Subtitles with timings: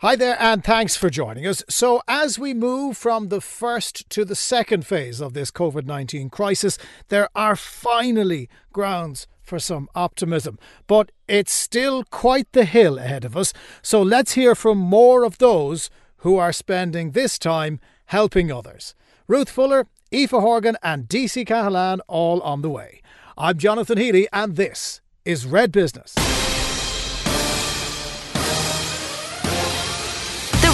[0.00, 1.64] Hi there, and thanks for joining us.
[1.70, 6.28] So, as we move from the first to the second phase of this COVID 19
[6.28, 6.76] crisis,
[7.08, 10.58] there are finally grounds for some optimism.
[10.86, 13.54] But it's still quite the hill ahead of us.
[13.80, 15.88] So, let's hear from more of those
[16.18, 18.94] who are spending this time helping others.
[19.26, 23.00] Ruth Fuller, Aoife Horgan, and DC Cahalane all on the way.
[23.38, 26.14] I'm Jonathan Healy, and this is Red Business.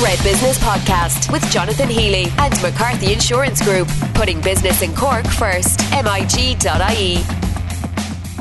[0.02, 5.78] Red Business Podcast with Jonathan Healy and McCarthy Insurance Group, putting business in Cork first.
[5.92, 7.22] MIG.ie.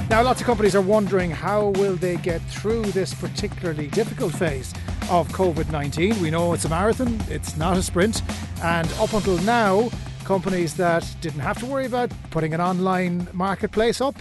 [0.09, 4.73] Now, lots of companies are wondering how will they get through this particularly difficult phase
[5.11, 6.17] of COVID-19.
[6.17, 8.23] We know it's a marathon, it's not a sprint,
[8.63, 9.91] and up until now,
[10.23, 14.15] companies that didn't have to worry about putting an online marketplace up,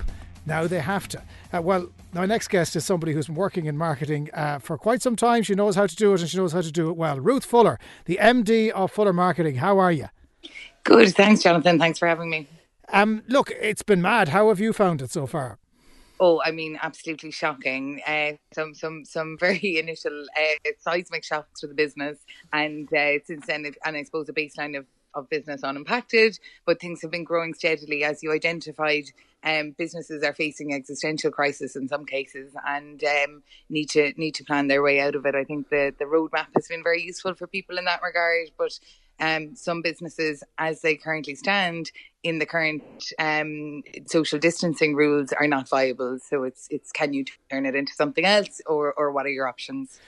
[0.47, 1.23] now they have to.
[1.53, 5.03] Uh, well, my next guest is somebody who's been working in marketing uh, for quite
[5.03, 5.43] some time.
[5.43, 7.21] She knows how to do it and she knows how to do it well.
[7.21, 9.57] Ruth Fuller, the MD of Fuller Marketing.
[9.57, 10.09] How are you?
[10.85, 11.15] Good.
[11.15, 11.79] Thanks, Jonathan.
[11.79, 12.49] Thanks for having me.
[12.93, 14.31] Um, look, it's been mad.
[14.31, 15.59] How have you found it so far?
[16.19, 18.03] Oh, I mean, absolutely shocking.
[18.07, 22.19] Uh, some, some, some very initial uh, seismic shocks for the business,
[22.53, 27.03] and uh, since then, and I suppose a baseline of of business unimpacted, but things
[27.03, 29.05] have been growing steadily as you identified.
[29.43, 34.45] Um, businesses are facing existential crisis in some cases and um, need to need to
[34.45, 35.35] plan their way out of it.
[35.35, 38.79] I think the the roadmap has been very useful for people in that regard, but
[39.19, 41.91] um, some businesses, as they currently stand
[42.23, 42.83] in the current
[43.19, 46.19] um, social distancing rules, are not viable.
[46.19, 49.49] So it's it's can you turn it into something else, or or what are your
[49.49, 49.99] options?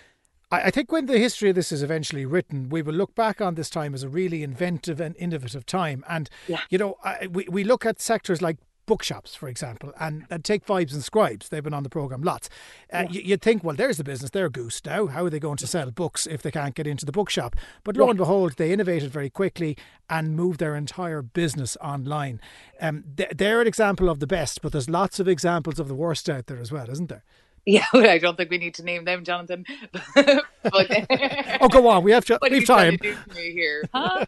[0.54, 3.54] I think when the history of this is eventually written, we will look back on
[3.54, 6.04] this time as a really inventive and innovative time.
[6.06, 6.60] And, yeah.
[6.68, 10.66] you know, I, we, we look at sectors like bookshops, for example, and, and take
[10.66, 11.48] Vibes and Scribes.
[11.48, 12.48] They've been on the programme lots.
[12.92, 13.20] Uh, yeah.
[13.20, 15.06] you, would think, well, there's the business, they're goose now.
[15.06, 17.56] How are they going to sell books if they can't get into the bookshop?
[17.84, 18.10] But lo yeah.
[18.10, 19.76] and behold, they innovated very quickly
[20.10, 22.40] and moved their entire business online.
[22.80, 26.28] Um, they're an example of the best, but there's lots of examples of the worst
[26.28, 27.24] out there as well, isn't there?
[27.64, 29.64] Yeah, I don't think we need to name them, Jonathan.
[30.14, 30.40] but,
[31.60, 32.02] oh, go on.
[32.02, 32.38] We have to.
[32.38, 32.98] What leave time.
[32.98, 34.26] To me here, huh?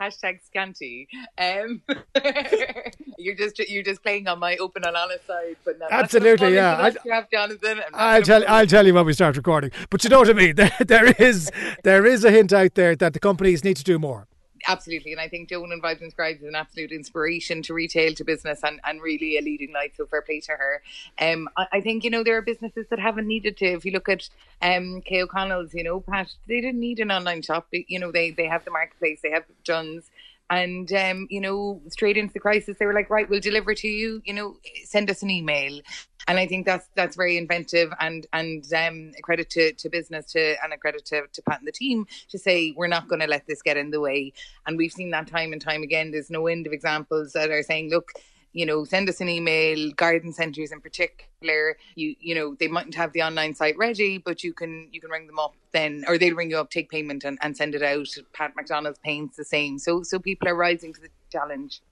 [0.00, 1.08] Hashtag scanty.
[1.38, 1.82] Um,
[3.18, 6.76] you're just you're just playing on my open and honest side, but no, absolutely, yeah.
[6.76, 7.80] I, have Jonathan.
[7.94, 9.70] I'll tell I'll tell you when we start recording.
[9.90, 10.54] But you know what I mean.
[10.56, 11.50] There, there is
[11.84, 14.26] there is a hint out there that the companies need to do more
[14.66, 15.12] absolutely.
[15.12, 18.24] And I think Joan and Vibes and Scribes is an absolute inspiration to retail, to
[18.24, 19.96] business, and, and really a leading light.
[19.96, 20.82] So fair play to her.
[21.20, 23.66] Um, I, I think, you know, there are businesses that haven't needed to.
[23.66, 24.28] If you look at
[24.62, 27.68] um, K O'Connell's, you know, Pat, they didn't need an online shop.
[27.72, 30.10] You know, they, they have the marketplace, they have John's
[30.50, 33.88] and um, you know straight into the crisis they were like right we'll deliver to
[33.88, 35.80] you you know send us an email.
[36.28, 40.26] And i think that's that's very inventive and and um, a credit to, to business
[40.32, 43.20] to and a credit to, to pat and the team to say we're not going
[43.20, 44.32] to let this get in the way.
[44.66, 46.10] And we've seen that time and time again.
[46.10, 48.12] There's no end of examples that are saying look
[48.56, 49.90] you know, send us an email.
[49.92, 54.42] Garden centres in particular, you you know, they mightn't have the online site ready, but
[54.42, 57.22] you can you can ring them up then, or they'll ring you up, take payment,
[57.22, 58.08] and, and send it out.
[58.32, 59.78] Pat McDonald's paints the same.
[59.78, 61.82] So so people are rising to the challenge.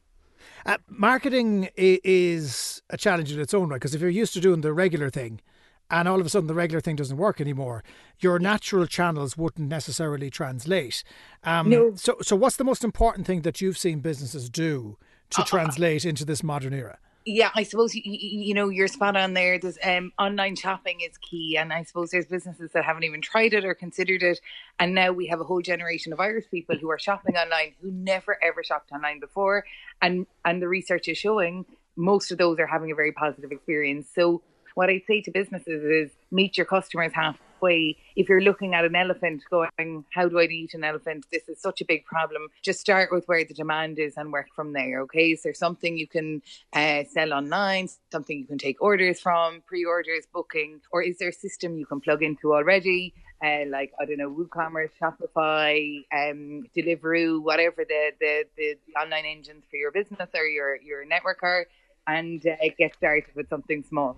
[0.64, 4.62] Uh, marketing is a challenge in its own right because if you're used to doing
[4.62, 5.42] the regular thing,
[5.90, 7.84] and all of a sudden the regular thing doesn't work anymore,
[8.20, 11.04] your natural channels wouldn't necessarily translate.
[11.42, 11.94] Um, no.
[11.94, 14.96] So, so what's the most important thing that you've seen businesses do
[15.30, 16.98] to uh, translate into this modern era?
[17.26, 19.58] Yeah, I suppose you, you know you're spot on there.
[19.58, 23.54] There's um, online shopping is key, and I suppose there's businesses that haven't even tried
[23.54, 24.40] it or considered it,
[24.78, 27.90] and now we have a whole generation of Irish people who are shopping online who
[27.90, 29.64] never ever shopped online before,
[30.02, 31.64] and and the research is showing
[31.96, 34.06] most of those are having a very positive experience.
[34.14, 34.42] So
[34.74, 37.96] what I'd say to businesses is meet your customers half way.
[38.16, 41.26] If you're looking at an elephant going, how do I eat an elephant?
[41.32, 42.48] This is such a big problem.
[42.62, 45.00] Just start with where the demand is and work from there.
[45.02, 45.32] Okay.
[45.32, 46.42] Is there something you can
[46.72, 47.88] uh, sell online?
[48.12, 50.80] Something you can take orders from, pre orders, booking?
[50.92, 53.14] Or is there a system you can plug into already?
[53.44, 59.64] Uh, like I don't know, WooCommerce, Shopify, um, Deliveroo, whatever the, the, the online engines
[59.70, 61.66] for your business or your your network are,
[62.06, 64.16] and uh, get started with something small.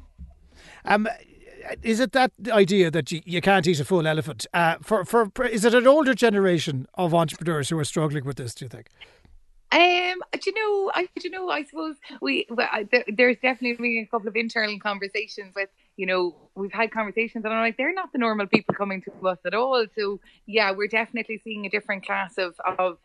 [0.84, 1.08] Um,
[1.82, 4.46] is it that idea that you, you can't eat a full elephant?
[4.52, 8.54] Uh, for for is it an older generation of entrepreneurs who are struggling with this?
[8.54, 8.88] Do you think?
[9.72, 10.92] Um, do you know?
[10.94, 11.50] I do you know.
[11.50, 15.68] I suppose we well, there, there's definitely been a couple of internal conversations with.
[15.96, 19.28] You know, we've had conversations, and I'm like, they're not the normal people coming to
[19.28, 19.84] us at all.
[19.96, 22.98] So yeah, we're definitely seeing a different class of of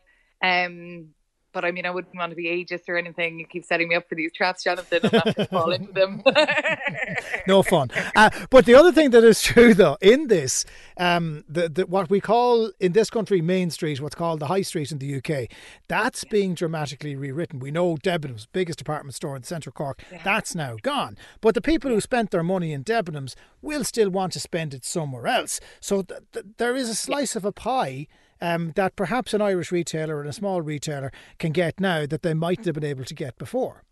[0.44, 1.09] um
[1.53, 3.39] but I mean, I wouldn't want to be ageist or anything.
[3.39, 6.24] You keep setting me up for these traps, Jonathan, and not to fall into them.
[7.48, 7.89] no fun.
[8.15, 10.65] Uh, but the other thing that is true, though, in this,
[10.98, 14.62] um, the, the, what we call in this country Main Street, what's called the High
[14.62, 15.50] Street in the UK,
[15.88, 17.59] that's being dramatically rewritten.
[17.59, 20.21] We know Debenhams, biggest department store in central Cork, yeah.
[20.24, 21.18] that's now gone.
[21.42, 24.86] But the people who spent their money in Debenhams will still want to spend it
[24.86, 25.59] somewhere else.
[25.80, 28.07] So th- th- there is a slice of a pie
[28.41, 32.33] um, that perhaps an Irish retailer and a small retailer can get now that they
[32.33, 33.83] mightn't have been able to get before.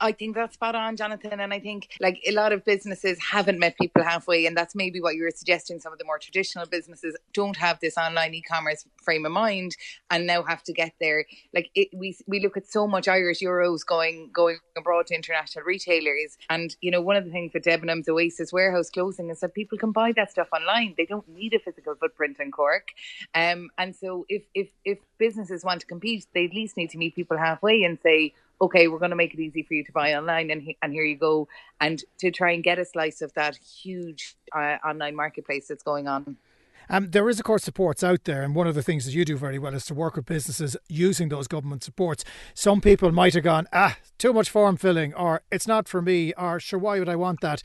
[0.00, 1.40] I think that's spot on, Jonathan.
[1.40, 5.00] And I think like a lot of businesses haven't met people halfway, and that's maybe
[5.00, 5.80] what you were suggesting.
[5.80, 9.76] Some of the more traditional businesses don't have this online e-commerce frame of mind,
[10.10, 11.24] and now have to get there.
[11.54, 15.64] Like it, we we look at so much Irish euros going going abroad to international
[15.64, 19.54] retailers, and you know one of the things with Debenhams Oasis warehouse closing is that
[19.54, 20.94] people can buy that stuff online.
[20.96, 22.88] They don't need a physical footprint in Cork,
[23.34, 26.98] um, and so if if if businesses want to compete, they at least need to
[26.98, 29.92] meet people halfway and say okay, we're going to make it easy for you to
[29.92, 31.48] buy online, and he, and here you go,
[31.80, 36.08] and to try and get a slice of that huge uh, online marketplace that's going
[36.08, 36.36] on.
[36.90, 39.24] Um, there is, of course, supports out there, and one of the things that you
[39.24, 42.24] do very well is to work with businesses using those government supports.
[42.54, 46.32] Some people might have gone, ah, too much form filling, or it's not for me,
[46.34, 47.62] or sure, why would I want that?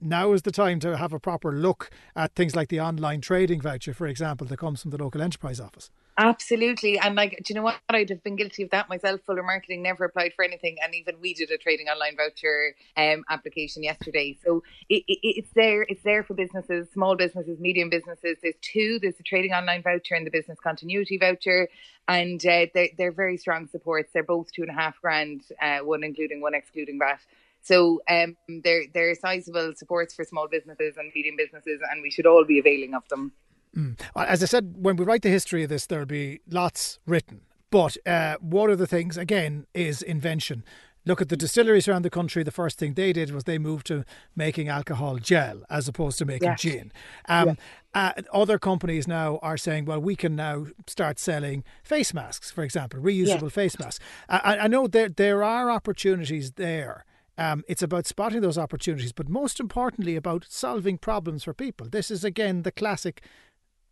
[0.00, 3.60] Now is the time to have a proper look at things like the online trading
[3.60, 5.90] voucher, for example, that comes from the local enterprise office.
[6.18, 6.98] Absolutely.
[6.98, 7.76] And like, do you know what?
[7.90, 9.20] I'd have been guilty of that myself.
[9.26, 10.76] Fuller Marketing never applied for anything.
[10.82, 14.36] And even we did a trading online voucher um, application yesterday.
[14.42, 15.82] So it, it, it's there.
[15.82, 18.38] It's there for businesses, small businesses, medium businesses.
[18.42, 18.98] There's two.
[19.00, 21.68] There's a trading online voucher and the business continuity voucher.
[22.08, 24.12] And uh, they're, they're very strong supports.
[24.14, 27.20] They're both two and a half grand, uh, one including, one excluding VAT.
[27.66, 32.24] So um, they're, they're sizable supports for small businesses and medium businesses, and we should
[32.24, 33.32] all be availing of them.
[33.76, 33.98] Mm.
[34.14, 37.40] As I said, when we write the history of this, there'll be lots written.
[37.70, 40.64] But uh, one of the things, again, is invention.
[41.04, 42.44] Look at the distilleries around the country.
[42.44, 44.04] The first thing they did was they moved to
[44.36, 46.60] making alcohol gel as opposed to making yes.
[46.60, 46.92] gin.
[47.28, 47.58] Um,
[47.94, 52.62] uh, other companies now are saying, well, we can now start selling face masks, for
[52.62, 54.04] example, reusable face masks.
[54.28, 57.04] I, I know there there are opportunities there.
[57.38, 61.88] Um, it's about spotting those opportunities, but most importantly, about solving problems for people.
[61.88, 63.22] This is again the classic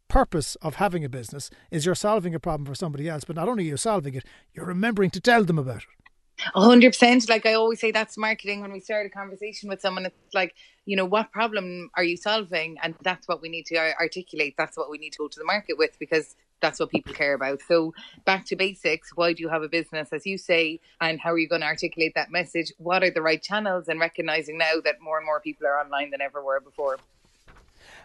[0.08, 3.48] purpose of having a business is you're solving a problem for somebody else, but not
[3.48, 6.04] only are you solving it, you're remembering to tell them about it.
[6.54, 7.28] A hundred percent.
[7.28, 8.60] Like I always say, that's marketing.
[8.60, 10.54] When we start a conversation with someone, it's like,
[10.84, 12.76] you know, what problem are you solving?
[12.82, 14.54] And that's what we need to articulate.
[14.58, 17.34] That's what we need to go to the market with because that's what people care
[17.34, 17.60] about.
[17.68, 17.92] So
[18.24, 19.10] back to basics.
[19.14, 21.66] Why do you have a business, as you say, and how are you going to
[21.66, 22.72] articulate that message?
[22.78, 23.86] What are the right channels?
[23.88, 26.98] And recognizing now that more and more people are online than ever were before.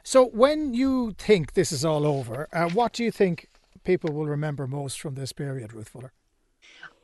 [0.03, 3.47] So, when you think this is all over, uh, what do you think
[3.85, 6.11] people will remember most from this period, Ruth Fuller?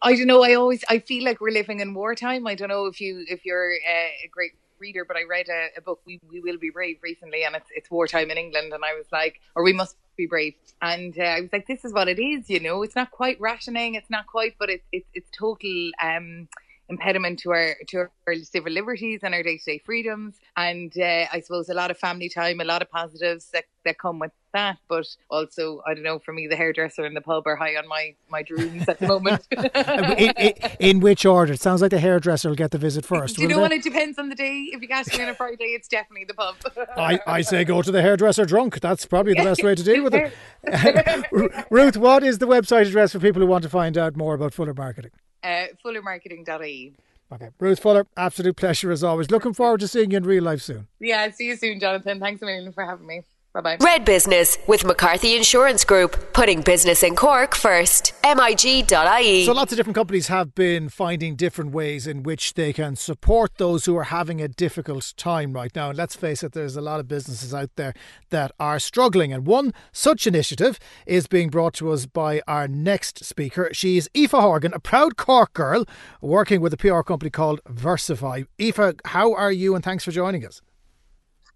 [0.02, 0.44] I don't know.
[0.44, 2.46] I always I feel like we're living in wartime.
[2.48, 4.54] I don't know if you if you're uh, a great
[4.86, 7.72] reader, but I read a, a, book, "We We Will Be Brave," recently, and it's
[7.78, 11.36] it's wartime in England, and I was like, or we must be brave, and uh,
[11.38, 12.50] I was like, this is what it is.
[12.50, 15.78] You know, it's not quite rationing, it's not quite, but it's it's it's total.
[16.10, 16.48] Um,
[16.90, 20.36] impediment to our to our civil liberties and our day to day freedoms.
[20.58, 23.98] And uh, I suppose a lot of family time, a lot of positives that, that
[23.98, 24.78] come with that.
[24.88, 27.88] But also, I don't know, for me, the hairdresser and the pub are high on
[27.88, 29.48] my my dreams at the moment.
[29.52, 31.54] in, in, in, which order?
[31.54, 33.36] It sounds like the hairdresser will get the visit first.
[33.36, 33.72] Do you know what?
[33.72, 34.70] It depends on the day.
[34.72, 36.56] If you catch me on a Friday, it's definitely the pub.
[36.98, 38.80] I, I say go to the hairdresser drunk.
[38.80, 40.34] That's probably the best way to deal with it.
[41.70, 44.54] Ruth, what is the website address for people who want to find out more about
[44.54, 45.12] Fuller Marketing?
[45.46, 46.94] Uh, fullermarketing.ie.
[47.32, 47.50] Okay.
[47.60, 49.32] Ruth Fuller, absolute pleasure as always.
[49.32, 50.88] Looking forward to seeing you in real life soon.
[51.00, 52.20] Yeah, see you soon, Jonathan.
[52.20, 53.24] Thanks a million for having me.
[53.56, 53.78] Bye bye.
[53.80, 58.12] Red Business with McCarthy Insurance Group, putting business in Cork first.
[58.22, 59.46] MIG.ie.
[59.46, 63.52] So, lots of different companies have been finding different ways in which they can support
[63.56, 65.88] those who are having a difficult time right now.
[65.88, 67.94] And let's face it, there's a lot of businesses out there
[68.30, 69.32] that are struggling.
[69.32, 73.70] And one such initiative is being brought to us by our next speaker.
[73.72, 75.86] She's Aoife Horgan, a proud Cork girl
[76.20, 78.48] working with a PR company called Versify.
[78.60, 79.76] Aoife, how are you?
[79.76, 80.62] And thanks for joining us.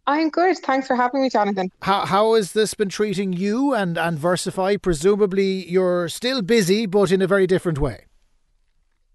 [0.09, 0.57] I'm good.
[0.57, 1.71] Thanks for having me, Jonathan.
[1.83, 4.81] How, how has this been treating you and, and Versify?
[4.81, 8.05] Presumably, you're still busy, but in a very different way.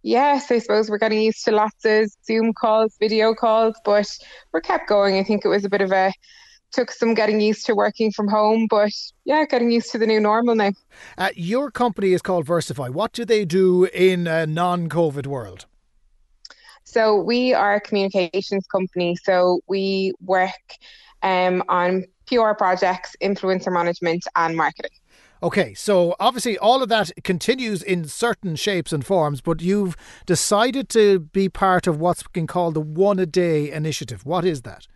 [0.03, 4.07] Yes, I suppose we're getting used to lots of Zoom calls, video calls, but
[4.53, 5.19] we're kept going.
[5.19, 6.13] I think it was a bit of a
[6.71, 8.93] took some getting used to working from home, but
[9.25, 10.71] yeah, getting used to the new normal now.
[11.19, 12.91] Uh, your company is called Versify.
[12.91, 15.67] What do they do in a non-COVID world?
[16.85, 19.17] So we are a communications company.
[19.17, 20.51] So we work
[21.23, 24.91] um, on PR projects, influencer management, and marketing.
[25.43, 30.89] Okay, so obviously all of that continues in certain shapes and forms, but you've decided
[30.91, 34.25] to be part of what's been called the One a Day initiative.
[34.25, 34.87] What is that?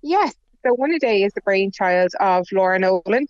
[0.00, 0.34] Yes,
[0.64, 3.26] so One a Day is the brainchild of Laura Nolan.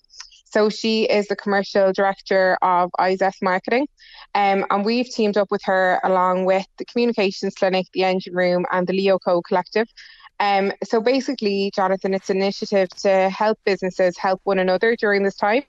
[0.53, 3.87] So she is the commercial director of ISF Marketing.
[4.35, 8.67] Um, and we've teamed up with her along with the Communications Clinic, the Engine Room,
[8.71, 9.89] and the Leo Co Collective.
[10.41, 15.37] Um, so basically, Jonathan, it's an initiative to help businesses help one another during this
[15.37, 15.63] time.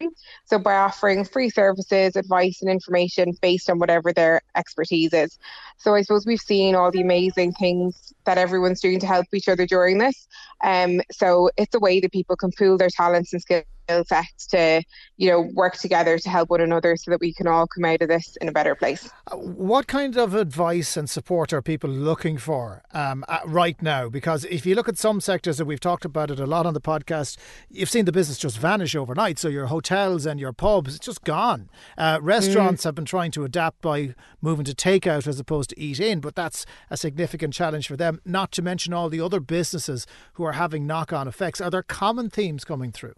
[0.45, 5.37] So by offering free services, advice, and information based on whatever their expertise is.
[5.77, 9.47] So I suppose we've seen all the amazing things that everyone's doing to help each
[9.47, 10.27] other during this.
[10.63, 14.47] Um, so it's a way that people can pool their talents and skills skill sets
[14.47, 14.83] to
[15.17, 18.01] you know work together to help one another so that we can all come out
[18.01, 19.09] of this in a better place.
[19.31, 24.09] Uh, what kind of advice and support are people looking for um, right now?
[24.09, 26.73] Because if you look at some sectors and we've talked about it a lot on
[26.73, 27.37] the podcast
[27.69, 29.39] you've seen the business just vanish overnight.
[29.39, 31.69] So your hotels and your pubs it's just gone.
[31.97, 32.85] Uh, restaurants mm.
[32.85, 36.35] have been trying to adapt by moving to takeout as opposed to eat in but
[36.35, 40.53] that's a significant challenge for them not to mention all the other businesses who are
[40.53, 41.61] having knock-on effects.
[41.61, 43.15] Are there common themes coming through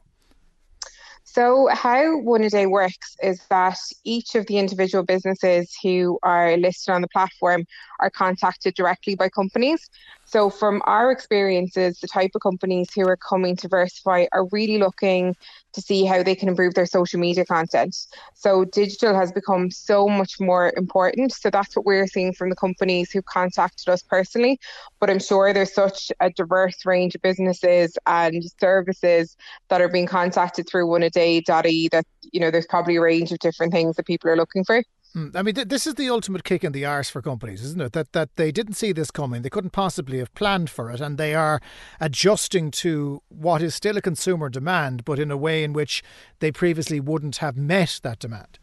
[1.35, 6.55] so, how One a Day works is that each of the individual businesses who are
[6.55, 7.65] listed on the platform
[7.99, 9.89] are contacted directly by companies.
[10.25, 14.79] So, from our experiences, the type of companies who are coming to Versify are really
[14.79, 15.35] looking
[15.73, 17.95] to see how they can improve their social media content.
[18.33, 21.31] So, digital has become so much more important.
[21.31, 24.59] So, that's what we're seeing from the companies who contacted us personally.
[24.99, 29.37] But I'm sure there's such a diverse range of businesses and services
[29.69, 33.31] that are being contacted through one a oneaday.ie that, you know, there's probably a range
[33.31, 34.83] of different things that people are looking for.
[35.15, 35.29] Hmm.
[35.33, 37.93] I mean, th- this is the ultimate kick in the arse for companies, isn't it?
[37.93, 41.17] That that they didn't see this coming, they couldn't possibly have planned for it, and
[41.17, 41.61] they are
[42.01, 46.03] adjusting to what is still a consumer demand, but in a way in which
[46.39, 48.59] they previously wouldn't have met that demand.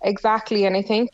[0.00, 1.10] Exactly, and I think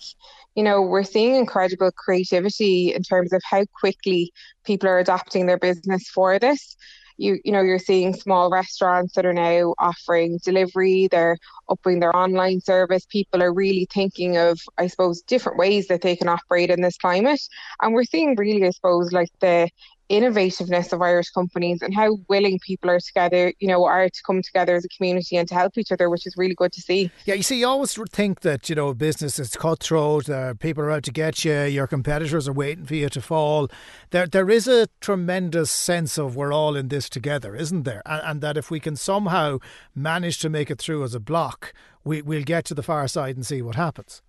[0.55, 4.33] you know we're seeing incredible creativity in terms of how quickly
[4.65, 6.77] people are adapting their business for this
[7.19, 11.37] you you know you're seeing small restaurants that are now offering delivery they're
[11.69, 13.05] upping their online service.
[13.07, 16.97] People are really thinking of i suppose different ways that they can operate in this
[16.97, 17.41] climate.
[17.83, 19.69] And we're seeing really i suppose like the
[20.11, 24.43] innovativeness of Irish companies and how willing people are together, you know, are to come
[24.43, 27.11] together as a community and to help each other, which is really good to see.
[27.27, 30.91] Yeah, you see, you always think that, you know, business is cutthroat, uh, people are
[30.91, 33.69] out to get you, your competitors are waiting for you to fall.
[34.11, 38.03] There, there is a tremendous sense of we're all in this together, isn't there?
[38.07, 39.59] And, and that if we can somehow
[39.95, 41.75] manage to make it through as a block,
[42.05, 44.23] we, we'll get to the far side and see what happens.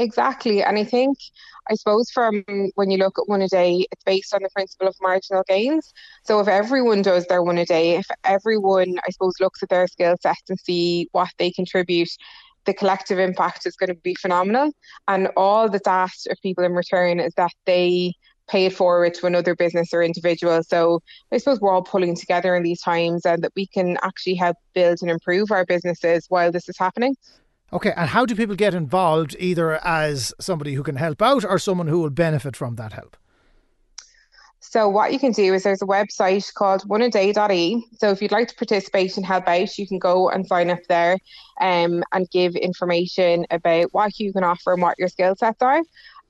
[0.00, 0.62] Exactly.
[0.62, 1.18] And I think,
[1.70, 2.42] I suppose, from
[2.74, 5.92] when you look at one a day, it's based on the principle of marginal gains.
[6.24, 9.86] So if everyone does their one a day, if everyone, I suppose, looks at their
[9.86, 12.08] skill sets and see what they contribute,
[12.64, 14.72] the collective impact is going to be phenomenal.
[15.06, 18.14] And all that's asked of people in return is that they
[18.48, 20.62] pay it forward to another business or individual.
[20.62, 24.36] So I suppose we're all pulling together in these times and that we can actually
[24.36, 27.16] help build and improve our businesses while this is happening.
[27.72, 31.58] Okay, and how do people get involved either as somebody who can help out or
[31.58, 33.16] someone who will benefit from that help?
[34.58, 37.86] So what you can do is there's a website called oneaday.ie.
[37.98, 40.80] So if you'd like to participate and help out, you can go and sign up
[40.88, 41.16] there
[41.60, 45.82] um, and give information about what you can offer and what your skill sets are.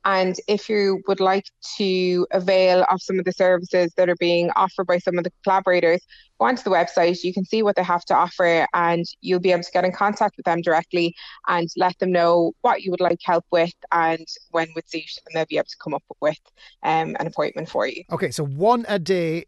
[0.04, 1.44] And if you would like
[1.76, 5.32] to avail of some of the services that are being offered by some of the
[5.44, 6.00] collaborators,
[6.40, 9.52] go onto the website, you can see what they have to offer, and you'll be
[9.52, 11.14] able to get in contact with them directly
[11.47, 15.35] and let them know what you would like help with and when would suit, and
[15.35, 16.38] they'll be able to come up with
[16.82, 18.02] um, an appointment for you.
[18.11, 19.44] Okay, so oneaday.ie.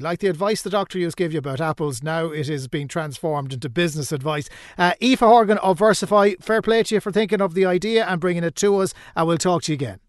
[0.00, 2.88] Like the advice the doctor used to give you about apples, now it is being
[2.88, 4.48] transformed into business advice.
[4.76, 8.20] Uh, Aoife Horgan of Versify, fair play to you for thinking of the idea and
[8.20, 8.92] bringing it to us.
[9.14, 10.00] I will talk to you again.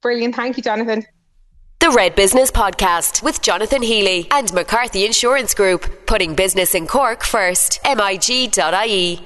[0.00, 0.34] Brilliant.
[0.34, 1.04] Thank you, Jonathan.
[1.82, 7.24] The Red Business Podcast with Jonathan Healy and McCarthy Insurance Group, putting business in Cork
[7.24, 7.80] first.
[7.84, 9.20] MIG.ie.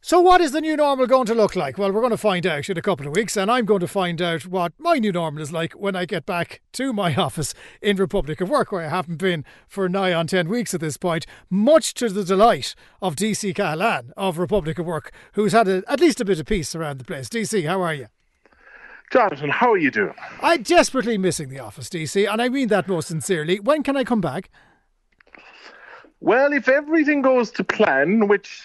[0.00, 1.76] So, what is the new normal going to look like?
[1.76, 3.88] Well, we're going to find out in a couple of weeks, and I'm going to
[3.88, 7.54] find out what my new normal is like when I get back to my office
[7.82, 10.96] in Republic of Work, where I haven't been for nigh on 10 weeks at this
[10.96, 15.82] point, much to the delight of DC Cahalane of Republic of Work, who's had a,
[15.88, 17.28] at least a bit of peace around the place.
[17.28, 18.06] DC, how are you?
[19.12, 20.14] Jonathan, how are you doing?
[20.42, 23.58] I'm desperately missing the office, DC, and I mean that most sincerely.
[23.58, 24.50] When can I come back?
[26.20, 28.62] Well, if everything goes to plan, which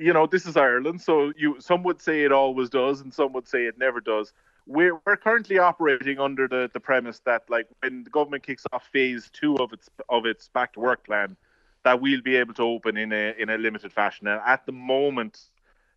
[0.00, 3.32] you know, this is Ireland, so you some would say it always does, and some
[3.34, 4.32] would say it never does.
[4.66, 8.86] We're we're currently operating under the, the premise that like when the government kicks off
[8.92, 11.36] phase two of its of its back to work plan,
[11.84, 14.26] that we'll be able to open in a in a limited fashion.
[14.26, 15.38] And at the moment,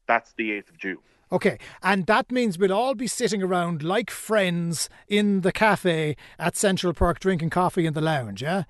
[0.07, 0.97] that's the eighth of June.
[1.31, 6.55] Okay, and that means we'll all be sitting around like friends in the cafe at
[6.55, 8.63] Central Park drinking coffee in the lounge, yeah?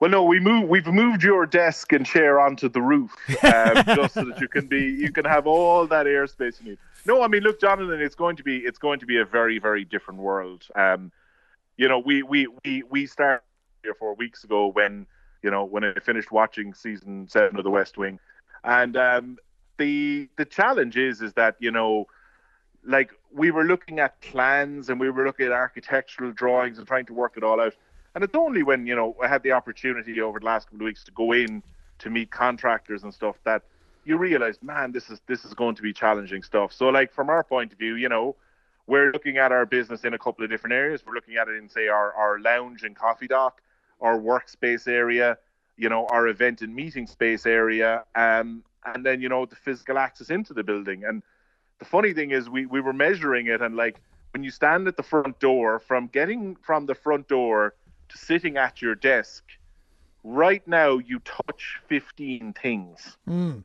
[0.00, 0.66] Well, no, we move.
[0.66, 4.66] We've moved your desk and chair onto the roof, um, just so that you can
[4.66, 6.78] be, you can have all that airspace you need.
[7.04, 9.58] No, I mean, look, Jonathan, it's going to be, it's going to be a very,
[9.58, 10.66] very different world.
[10.74, 11.12] Um,
[11.76, 13.42] you know, we we we we started
[13.82, 15.06] three or four weeks ago when,
[15.42, 18.18] you know, when I finished watching season seven of The West Wing,
[18.64, 19.36] and um,
[19.80, 22.06] the the challenge is is that you know
[22.84, 27.06] like we were looking at plans and we were looking at architectural drawings and trying
[27.06, 27.74] to work it all out.
[28.14, 30.90] And it's only when you know i had the opportunity over the last couple of
[30.90, 31.62] weeks to go in
[31.98, 33.62] to meet contractors and stuff that
[34.04, 36.72] you realize man this is this is going to be challenging stuff.
[36.72, 38.36] So like from our point of view you know
[38.86, 41.04] we're looking at our business in a couple of different areas.
[41.06, 43.62] We're looking at it in say our, our lounge and coffee dock
[44.00, 45.38] our workspace area
[45.76, 49.98] you know our event and meeting space area um, and then you know the physical
[49.98, 51.04] access into the building.
[51.04, 51.22] And
[51.78, 54.00] the funny thing is, we we were measuring it, and like
[54.32, 57.74] when you stand at the front door, from getting from the front door
[58.08, 59.44] to sitting at your desk,
[60.24, 63.16] right now you touch 15 things.
[63.28, 63.64] Mm.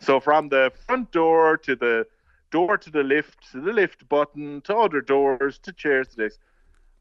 [0.00, 2.06] So from the front door to the
[2.50, 6.38] door to the lift to the lift button to other doors to chairs to this.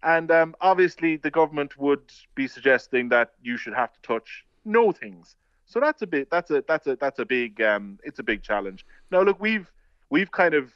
[0.01, 4.91] And um, obviously, the government would be suggesting that you should have to touch no
[4.93, 5.35] things.
[5.69, 8.41] So that's a bit that's a that's a that's a big um, it's a big
[8.41, 8.85] challenge.
[9.11, 9.71] Now look, we've
[10.09, 10.73] we've kind of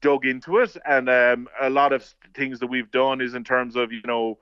[0.00, 3.74] dug into it, and um, a lot of things that we've done is in terms
[3.74, 4.38] of you know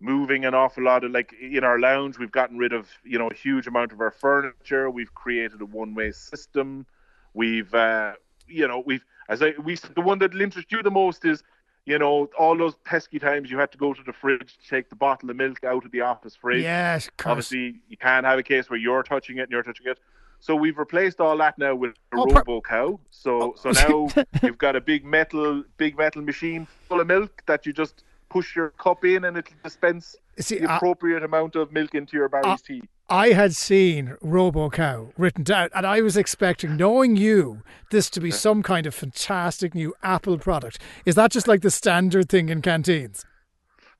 [0.00, 3.28] moving an awful lot of like in our lounge we've gotten rid of you know
[3.28, 6.84] a huge amount of our furniture we've created a one-way system
[7.32, 8.12] we've uh,
[8.46, 11.42] you know we've as i we the one that interests you the most is
[11.86, 14.90] you know, all those pesky times you had to go to the fridge to take
[14.90, 16.62] the bottle of milk out of the office fridge.
[16.62, 19.98] Yes, obviously you can't have a case where you're touching it and you're touching it.
[20.40, 23.00] So we've replaced all that now with a oh, Robo Cow.
[23.10, 23.54] So oh.
[23.56, 27.72] so now you've got a big metal big metal machine full of milk that you
[27.72, 31.94] just push your cup in and it'll dispense See, the appropriate I, amount of milk
[31.94, 32.82] into your Barry's tea.
[33.08, 38.20] I had seen Robo Cow written down, and I was expecting, knowing you, this to
[38.20, 40.80] be some kind of fantastic new Apple product.
[41.04, 43.24] Is that just like the standard thing in canteens?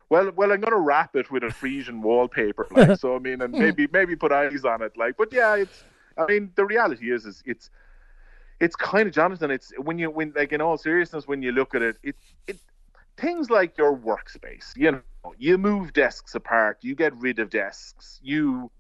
[0.09, 3.15] Well, well, I'm gonna wrap it with a Frisian wallpaper, like so.
[3.15, 3.61] I mean, and hmm.
[3.61, 5.17] maybe maybe put eyes on it, like.
[5.17, 5.85] But yeah, it's.
[6.19, 7.69] I mean, the reality is, is it's,
[8.59, 9.53] it's kind of Jonathan.
[9.53, 12.17] It's when you when like in all seriousness, when you look at it, it
[12.49, 12.57] it
[13.17, 14.77] things like your workspace.
[14.77, 18.71] You know, you move desks apart, you get rid of desks, you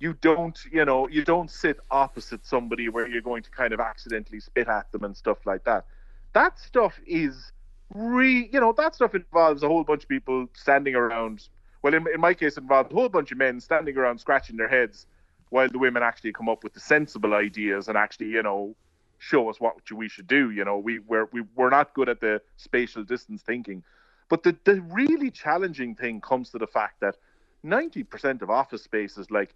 [0.00, 3.80] you don't you know you don't sit opposite somebody where you're going to kind of
[3.80, 5.86] accidentally spit at them and stuff like that.
[6.34, 7.52] That stuff is
[7.94, 11.48] re you know that stuff involves a whole bunch of people standing around.
[11.82, 14.56] Well in, in my case it involves a whole bunch of men standing around scratching
[14.56, 15.06] their heads
[15.50, 18.76] while the women actually come up with the sensible ideas and actually you know
[19.18, 20.50] show us what we should do.
[20.50, 23.82] You know we we're we, we're not good at the spatial distance thinking.
[24.28, 27.16] But the the really challenging thing comes to the fact that
[27.64, 29.52] 90% of office spaces like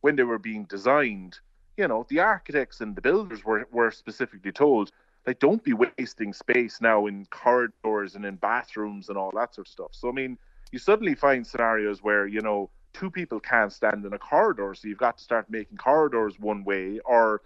[0.00, 1.38] when they were being designed,
[1.76, 4.92] you know, the architects and the builders were, were specifically told,
[5.26, 9.66] like, don't be wasting space now in corridors and in bathrooms and all that sort
[9.66, 9.90] of stuff.
[9.92, 10.38] So, I mean,
[10.72, 14.74] you suddenly find scenarios where, you know, two people can't stand in a corridor.
[14.74, 17.42] So you've got to start making corridors one way, or,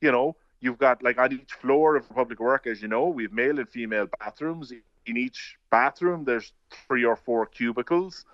[0.00, 3.32] you know, you've got like on each floor of public work, as you know, we've
[3.32, 4.72] male and female bathrooms.
[5.06, 6.52] In each bathroom, there's
[6.86, 8.26] three or four cubicles.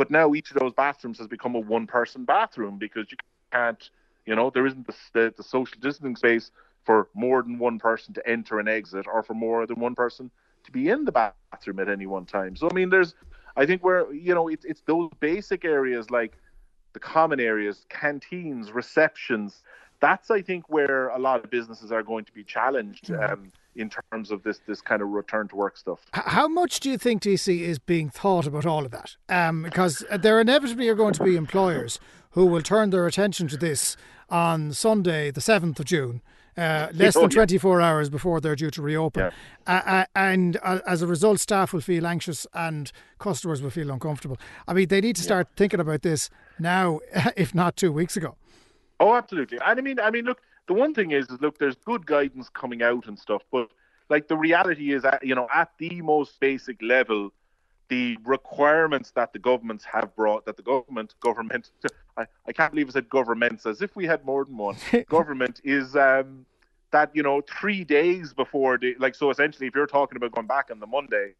[0.00, 3.18] But now each of those bathrooms has become a one person bathroom because you
[3.52, 3.90] can't,
[4.24, 6.52] you know, there isn't the, the, the social distancing space
[6.84, 10.30] for more than one person to enter and exit or for more than one person
[10.64, 12.56] to be in the bathroom at any one time.
[12.56, 13.14] So, I mean, there's,
[13.58, 16.32] I think where, you know, it's, it's those basic areas like
[16.94, 19.62] the common areas, canteens, receptions.
[20.00, 23.08] That's, I think, where a lot of businesses are going to be challenged.
[23.08, 23.32] Mm-hmm.
[23.34, 26.00] Um, in terms of this this kind of return to work stuff.
[26.12, 29.16] How much do you think DC is being thought about all of that?
[29.28, 32.00] Um, because there inevitably are going to be employers
[32.32, 33.96] who will turn their attention to this
[34.28, 36.22] on Sunday, the seventh of June.
[36.56, 39.22] Uh, less than 24 hours before they're due to reopen.
[39.22, 39.30] Yeah.
[39.66, 43.90] Uh, uh, and uh, as a result, staff will feel anxious and customers will feel
[43.90, 44.36] uncomfortable.
[44.66, 45.56] I mean, they need to start yeah.
[45.56, 46.28] thinking about this
[46.58, 47.00] now,
[47.36, 48.36] if not two weeks ago.
[48.98, 49.58] Oh, absolutely.
[49.64, 52.48] And I mean, I mean, look, the one thing is, is look, there's good guidance
[52.48, 53.68] coming out and stuff, but
[54.08, 57.32] like the reality is, that, you know, at the most basic level,
[57.88, 61.70] the requirements that the governments have brought, that the government, government,
[62.16, 64.76] I, I can't believe I said governments as if we had more than one.
[65.08, 66.44] government is um,
[66.90, 70.46] that, you know, three days before the, like, so essentially, if you're talking about going
[70.46, 71.34] back on the Monday,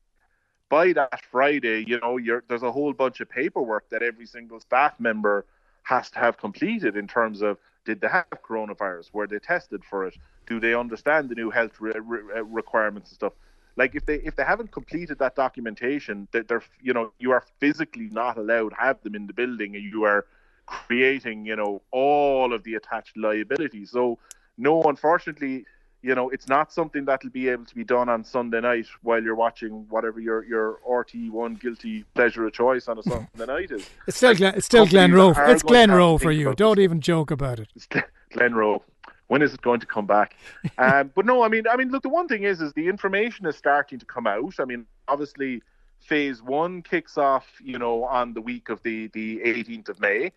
[0.68, 4.98] by that Friday, you know, there's a whole bunch of paperwork that every single staff
[4.98, 5.44] member
[5.82, 7.58] has to have completed in terms of
[7.90, 9.12] did they have coronavirus?
[9.12, 10.14] Were they tested for it?
[10.46, 13.32] Do they understand the new health re- re- uh, requirements and stuff?
[13.76, 17.44] Like if they if they haven't completed that documentation, that they're you know you are
[17.58, 20.26] physically not allowed have them in the building, and you are
[20.66, 23.90] creating you know all of the attached liabilities.
[23.90, 24.18] So
[24.56, 25.64] no, unfortunately,
[26.02, 29.22] you know, it's not something that'll be able to be done on Sunday night while
[29.22, 33.88] you're watching whatever your your RT1 guilty pleasure of choice on a Sunday night is.
[34.06, 35.34] It's still Glen, it's still Glenroe.
[35.50, 36.54] It's Glenroe for you.
[36.54, 36.84] Don't this.
[36.84, 37.68] even joke about it.
[37.74, 37.86] It's
[38.32, 38.82] Glenroe.
[39.28, 40.36] When is it going to come back?
[40.78, 43.46] um, but no, I mean, I mean, look, the one thing is, is the information
[43.46, 44.54] is starting to come out.
[44.58, 45.62] I mean, obviously,
[46.00, 50.32] phase one kicks off, you know, on the week of the the 18th of May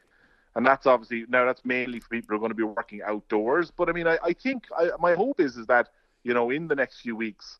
[0.55, 3.71] and that's obviously now that's mainly for people who are going to be working outdoors.
[3.71, 5.89] But I mean, I, I think I, my hope is is that
[6.23, 7.59] you know in the next few weeks,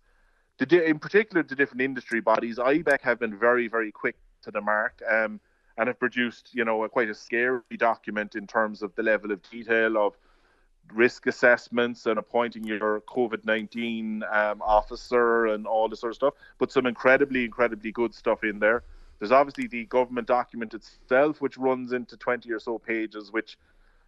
[0.58, 4.62] the, in particular the different industry bodies, IBEC have been very very quick to the
[4.62, 5.02] mark.
[5.10, 5.40] Um,
[5.78, 9.32] and have produced, you know, a, quite a scary document in terms of the level
[9.32, 10.14] of detail of
[10.94, 16.34] risk assessments and appointing your COVID 19 um, officer and all this sort of stuff,
[16.60, 18.84] but some incredibly, incredibly good stuff in there.
[19.24, 23.58] There's obviously the government document itself, which runs into 20 or so pages, which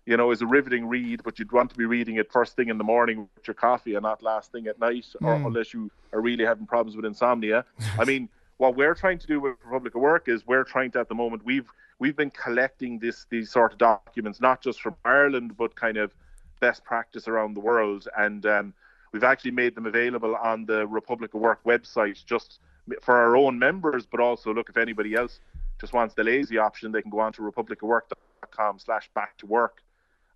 [0.06, 2.67] you know is a riveting read, but you'd want to be reading it first thing
[2.67, 5.25] in the morning with your coffee and not last thing at night, mm.
[5.25, 5.45] or hmm.
[5.45, 7.63] unless you are really having problems with insomnia.
[7.97, 10.99] I mean, what we're trying to do with Republic of Work is we're trying to
[10.99, 14.97] at the moment we've we've been collecting this these sort of documents not just from
[15.06, 16.13] Ireland but kind of
[16.60, 18.73] best practice around the world and um,
[19.13, 22.60] we've actually made them available on the Republic of Work website just
[23.02, 25.39] for our own members, but also look if anybody else
[25.80, 29.84] just wants the lazy option, they can go on to republicofwork.com slash back to work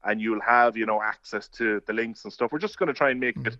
[0.03, 2.51] and you'll have, you know, access to the links and stuff.
[2.51, 3.57] We're just going to try and make it,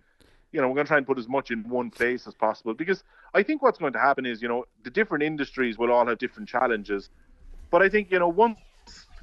[0.51, 2.73] you know, we're going to try and put as much in one place as possible
[2.73, 6.05] because I think what's going to happen is, you know, the different industries will all
[6.07, 7.09] have different challenges.
[7.71, 8.57] But I think, you know, once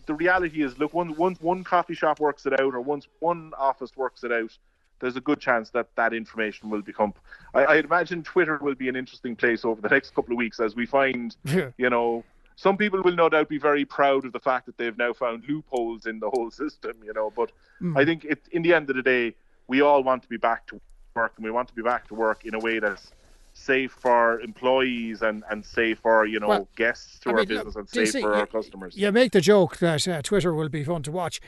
[0.06, 3.52] the reality is, look, once, once one coffee shop works it out or once one
[3.58, 4.56] office works it out,
[5.00, 7.14] there's a good chance that that information will become.
[7.54, 10.60] I, I imagine Twitter will be an interesting place over the next couple of weeks
[10.60, 11.70] as we find, yeah.
[11.76, 12.24] you know,
[12.56, 15.44] some people will no doubt be very proud of the fact that they've now found
[15.46, 17.30] loopholes in the whole system, you know.
[17.34, 17.98] But mm.
[17.98, 19.34] I think it, in the end of the day,
[19.68, 20.80] we all want to be back to
[21.14, 23.12] work, and we want to be back to work in a way that's
[23.56, 27.48] safe for employees and, and safe for you know well, guests to I our mean,
[27.48, 28.96] business and safe see, for you, our customers.
[28.96, 31.40] You make the joke that uh, Twitter will be fun to watch.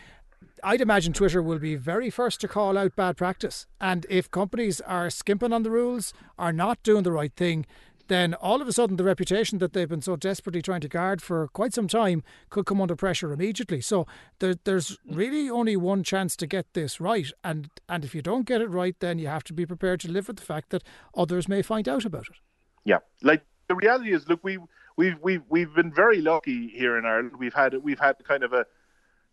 [0.62, 3.66] I'd imagine Twitter will be very first to call out bad practice.
[3.80, 7.66] And if companies are skimping on the rules, are not doing the right thing,
[8.08, 11.22] then all of a sudden the reputation that they've been so desperately trying to guard
[11.22, 13.80] for quite some time could come under pressure immediately.
[13.80, 14.06] So
[14.40, 18.46] there, there's really only one chance to get this right, and and if you don't
[18.46, 20.82] get it right, then you have to be prepared to live with the fact that
[21.14, 22.36] others may find out about it.
[22.84, 24.58] Yeah, like the reality is, look, we
[24.96, 27.32] we've we've we've been very lucky here in Ireland.
[27.38, 28.64] We've had we've had kind of a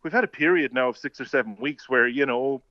[0.06, 2.62] we've had a period now of six or seven weeks where you know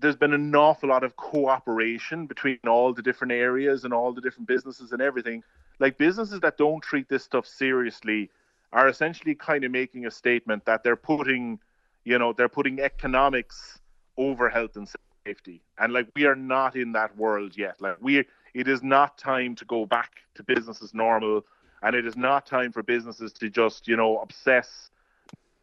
[0.00, 4.20] there's been an awful lot of cooperation between all the different areas and all the
[4.22, 5.44] different businesses and everything.
[5.78, 8.30] Like businesses that don't treat this stuff seriously
[8.72, 11.58] are essentially kind of making a statement that they're putting,
[12.04, 13.78] you know, they're putting economics
[14.16, 14.88] over health and
[15.26, 15.60] safety.
[15.78, 17.78] And like we are not in that world yet.
[17.78, 18.24] Like we
[18.54, 21.44] it is not time to go back to business as normal
[21.82, 24.90] and it is not time for businesses to just, you know, obsess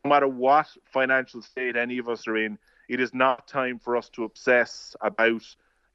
[0.09, 2.57] matter what financial state any of us are in,
[2.89, 5.43] it is not time for us to obsess about,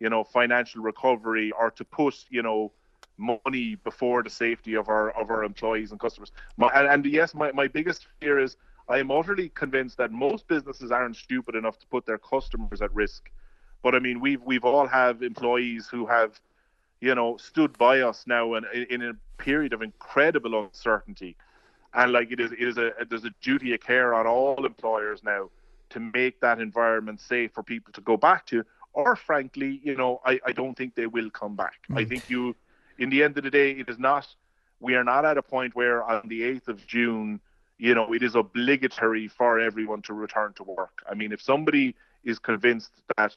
[0.00, 2.72] you know, financial recovery or to put, you know,
[3.18, 6.32] money before the safety of our of our employees and customers.
[6.56, 8.56] My, and, and yes, my, my biggest fear is
[8.88, 12.94] I am utterly convinced that most businesses aren't stupid enough to put their customers at
[12.94, 13.30] risk.
[13.82, 16.40] But I mean, we've we've all have employees who have,
[17.00, 21.36] you know, stood by us now in, in a period of incredible uncertainty
[21.96, 25.22] and like it is it is a there's a duty of care on all employers
[25.24, 25.50] now
[25.88, 28.64] to make that environment safe for people to go back to.
[28.92, 31.80] Or frankly you know i, I don't think they will come back.
[31.90, 31.98] Mm.
[31.98, 32.54] i think you
[32.98, 34.26] in the end of the day it is not
[34.80, 37.40] we are not at a point where on the 8th of june
[37.78, 41.02] you know it is obligatory for everyone to return to work.
[41.11, 43.37] I mean if somebody is convinced that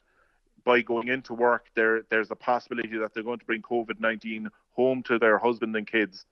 [0.64, 5.02] by going into work there there's a possibility that they're going to bring covid-19 home
[5.02, 6.24] to their husband and kids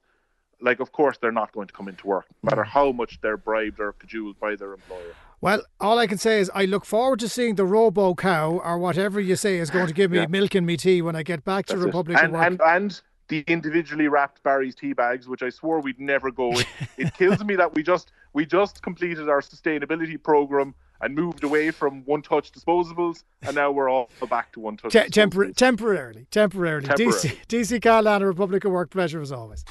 [0.61, 3.37] like of course they're not going to come into work, no matter how much they're
[3.37, 5.15] bribed or cajoled by their employer.
[5.41, 8.79] Well, all I can say is I look forward to seeing the robo cow or
[8.79, 10.27] whatever you say is going to give me yeah.
[10.27, 13.45] milk and me tea when I get back That's to Republic and, and, and the
[13.47, 16.59] individually wrapped Barry's tea bags, which I swore we'd never go.
[16.59, 16.67] It,
[16.99, 21.71] it kills me that we just we just completed our sustainability program and moved away
[21.71, 24.93] from one touch disposables, and now we're all back to one touch.
[24.93, 26.89] Te- tempor- temporarily, temporarily.
[26.89, 27.13] temporarily.
[27.13, 29.65] DC, DC Cahalane, Republic of Work, pleasure as always.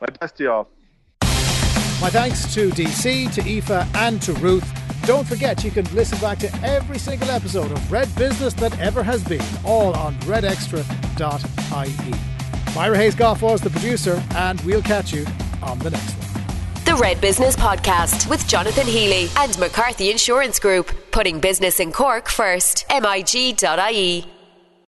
[0.00, 0.68] My best to y'all.
[2.00, 4.66] My thanks to DC, to Aoife, and to Ruth.
[5.04, 9.02] Don't forget you can listen back to every single episode of Red Business that ever
[9.02, 12.14] has been, all on redextra.ie.
[12.74, 15.26] Myra Hayes Goff was the producer, and we'll catch you
[15.62, 16.28] on the next one.
[16.84, 22.28] The Red Business Podcast with Jonathan Healy and McCarthy Insurance Group, putting business in Cork
[22.28, 22.86] first.
[22.90, 24.37] MIG.ie.